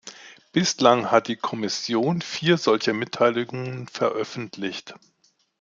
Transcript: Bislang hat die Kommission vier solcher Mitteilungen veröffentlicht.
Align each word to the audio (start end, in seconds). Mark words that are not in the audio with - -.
Bislang 0.51 1.11
hat 1.11 1.27
die 1.27 1.35
Kommission 1.35 2.23
vier 2.23 2.57
solcher 2.57 2.91
Mitteilungen 2.93 3.87
veröffentlicht. 3.87 4.95